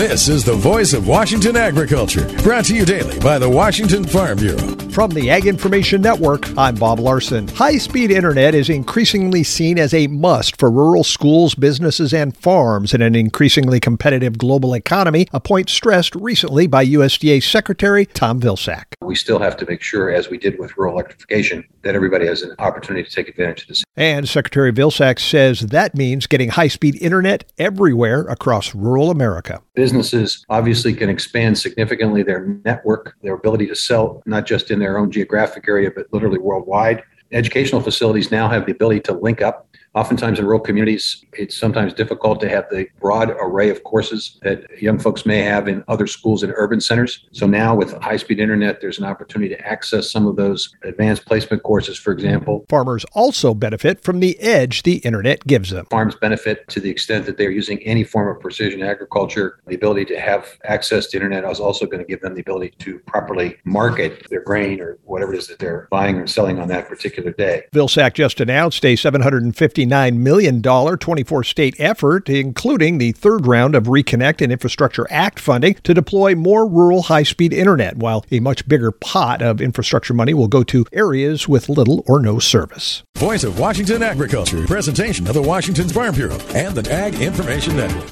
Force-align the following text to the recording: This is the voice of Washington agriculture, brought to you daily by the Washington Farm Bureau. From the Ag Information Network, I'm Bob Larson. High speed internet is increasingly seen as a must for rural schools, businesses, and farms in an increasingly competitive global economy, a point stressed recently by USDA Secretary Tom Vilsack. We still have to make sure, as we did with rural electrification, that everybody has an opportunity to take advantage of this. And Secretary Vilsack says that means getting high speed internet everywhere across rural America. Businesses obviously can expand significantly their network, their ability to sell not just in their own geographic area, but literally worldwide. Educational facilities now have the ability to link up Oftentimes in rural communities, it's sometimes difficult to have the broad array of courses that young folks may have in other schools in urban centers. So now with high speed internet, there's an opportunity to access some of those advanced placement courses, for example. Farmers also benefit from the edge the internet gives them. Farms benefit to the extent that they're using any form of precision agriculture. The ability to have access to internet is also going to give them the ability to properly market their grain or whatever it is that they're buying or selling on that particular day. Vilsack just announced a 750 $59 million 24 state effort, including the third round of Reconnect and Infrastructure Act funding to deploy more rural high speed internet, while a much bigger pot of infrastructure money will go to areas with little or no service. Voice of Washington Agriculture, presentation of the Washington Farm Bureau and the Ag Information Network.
This 0.00 0.30
is 0.30 0.46
the 0.46 0.54
voice 0.54 0.94
of 0.94 1.06
Washington 1.06 1.56
agriculture, 1.58 2.26
brought 2.42 2.64
to 2.64 2.74
you 2.74 2.86
daily 2.86 3.18
by 3.18 3.38
the 3.38 3.50
Washington 3.50 4.02
Farm 4.02 4.38
Bureau. 4.38 4.89
From 4.92 5.10
the 5.10 5.30
Ag 5.30 5.46
Information 5.46 6.02
Network, 6.02 6.48
I'm 6.58 6.74
Bob 6.74 6.98
Larson. 6.98 7.46
High 7.46 7.78
speed 7.78 8.10
internet 8.10 8.56
is 8.56 8.68
increasingly 8.68 9.44
seen 9.44 9.78
as 9.78 9.94
a 9.94 10.08
must 10.08 10.58
for 10.58 10.68
rural 10.68 11.04
schools, 11.04 11.54
businesses, 11.54 12.12
and 12.12 12.36
farms 12.36 12.92
in 12.92 13.00
an 13.00 13.14
increasingly 13.14 13.78
competitive 13.78 14.36
global 14.36 14.74
economy, 14.74 15.28
a 15.32 15.38
point 15.38 15.70
stressed 15.70 16.16
recently 16.16 16.66
by 16.66 16.84
USDA 16.84 17.40
Secretary 17.40 18.04
Tom 18.04 18.40
Vilsack. 18.40 18.86
We 19.00 19.14
still 19.14 19.38
have 19.38 19.56
to 19.58 19.66
make 19.66 19.80
sure, 19.80 20.10
as 20.10 20.28
we 20.28 20.38
did 20.38 20.58
with 20.58 20.76
rural 20.76 20.94
electrification, 20.94 21.64
that 21.82 21.94
everybody 21.94 22.26
has 22.26 22.42
an 22.42 22.56
opportunity 22.58 23.08
to 23.08 23.14
take 23.14 23.28
advantage 23.28 23.62
of 23.62 23.68
this. 23.68 23.84
And 23.96 24.28
Secretary 24.28 24.72
Vilsack 24.72 25.20
says 25.20 25.60
that 25.60 25.94
means 25.94 26.26
getting 26.26 26.48
high 26.50 26.68
speed 26.68 27.00
internet 27.00 27.44
everywhere 27.58 28.22
across 28.22 28.74
rural 28.74 29.10
America. 29.10 29.62
Businesses 29.74 30.44
obviously 30.48 30.92
can 30.94 31.08
expand 31.08 31.58
significantly 31.58 32.24
their 32.24 32.44
network, 32.64 33.14
their 33.22 33.34
ability 33.34 33.68
to 33.68 33.76
sell 33.76 34.20
not 34.26 34.46
just 34.46 34.70
in 34.70 34.79
their 34.80 34.98
own 34.98 35.10
geographic 35.10 35.66
area, 35.68 35.90
but 35.94 36.06
literally 36.12 36.38
worldwide. 36.38 37.02
Educational 37.32 37.80
facilities 37.80 38.30
now 38.30 38.48
have 38.48 38.66
the 38.66 38.72
ability 38.72 39.00
to 39.00 39.12
link 39.12 39.40
up 39.40 39.68
Oftentimes 39.94 40.38
in 40.38 40.44
rural 40.44 40.60
communities, 40.60 41.24
it's 41.32 41.56
sometimes 41.56 41.92
difficult 41.92 42.40
to 42.40 42.48
have 42.48 42.64
the 42.70 42.86
broad 43.00 43.30
array 43.40 43.70
of 43.70 43.82
courses 43.82 44.38
that 44.42 44.64
young 44.80 45.00
folks 45.00 45.26
may 45.26 45.42
have 45.42 45.66
in 45.66 45.82
other 45.88 46.06
schools 46.06 46.44
in 46.44 46.52
urban 46.52 46.80
centers. 46.80 47.26
So 47.32 47.48
now 47.48 47.74
with 47.74 48.00
high 48.00 48.16
speed 48.16 48.38
internet, 48.38 48.80
there's 48.80 49.00
an 49.00 49.04
opportunity 49.04 49.52
to 49.52 49.66
access 49.66 50.08
some 50.08 50.28
of 50.28 50.36
those 50.36 50.72
advanced 50.84 51.26
placement 51.26 51.64
courses, 51.64 51.98
for 51.98 52.12
example. 52.12 52.64
Farmers 52.68 53.04
also 53.14 53.52
benefit 53.52 54.00
from 54.00 54.20
the 54.20 54.38
edge 54.38 54.84
the 54.84 54.98
internet 54.98 55.44
gives 55.44 55.70
them. 55.70 55.86
Farms 55.86 56.14
benefit 56.14 56.68
to 56.68 56.78
the 56.78 56.90
extent 56.90 57.26
that 57.26 57.36
they're 57.36 57.50
using 57.50 57.82
any 57.82 58.04
form 58.04 58.28
of 58.28 58.40
precision 58.40 58.84
agriculture. 58.84 59.58
The 59.66 59.74
ability 59.74 60.04
to 60.06 60.20
have 60.20 60.56
access 60.64 61.08
to 61.08 61.16
internet 61.16 61.44
is 61.44 61.58
also 61.58 61.86
going 61.86 61.98
to 61.98 62.06
give 62.06 62.20
them 62.20 62.34
the 62.34 62.42
ability 62.42 62.74
to 62.78 63.00
properly 63.00 63.56
market 63.64 64.24
their 64.30 64.42
grain 64.44 64.80
or 64.80 64.98
whatever 65.02 65.34
it 65.34 65.38
is 65.38 65.48
that 65.48 65.58
they're 65.58 65.88
buying 65.90 66.16
or 66.16 66.28
selling 66.28 66.60
on 66.60 66.68
that 66.68 66.88
particular 66.88 67.32
day. 67.32 67.64
Vilsack 67.74 68.14
just 68.14 68.40
announced 68.40 68.84
a 68.84 68.94
750 68.94 69.79
$59 69.80 70.16
million 70.16 70.62
24 70.62 71.44
state 71.44 71.74
effort, 71.78 72.28
including 72.28 72.98
the 72.98 73.12
third 73.12 73.46
round 73.46 73.74
of 73.74 73.84
Reconnect 73.84 74.40
and 74.40 74.52
Infrastructure 74.52 75.06
Act 75.10 75.38
funding 75.38 75.74
to 75.74 75.94
deploy 75.94 76.34
more 76.34 76.68
rural 76.68 77.02
high 77.02 77.22
speed 77.22 77.52
internet, 77.52 77.96
while 77.96 78.24
a 78.30 78.40
much 78.40 78.66
bigger 78.68 78.90
pot 78.90 79.42
of 79.42 79.60
infrastructure 79.60 80.14
money 80.14 80.34
will 80.34 80.48
go 80.48 80.62
to 80.64 80.84
areas 80.92 81.48
with 81.48 81.68
little 81.68 82.04
or 82.06 82.20
no 82.20 82.38
service. 82.38 83.02
Voice 83.16 83.44
of 83.44 83.58
Washington 83.58 84.02
Agriculture, 84.02 84.66
presentation 84.66 85.26
of 85.26 85.34
the 85.34 85.42
Washington 85.42 85.88
Farm 85.88 86.14
Bureau 86.14 86.38
and 86.54 86.74
the 86.74 86.92
Ag 86.92 87.14
Information 87.20 87.76
Network. 87.76 88.08